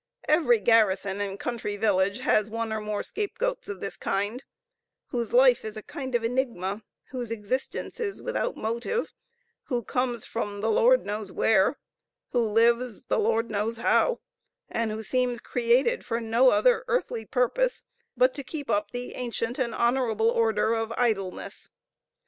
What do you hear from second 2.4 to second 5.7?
one or more scapegoats of this kind, whose life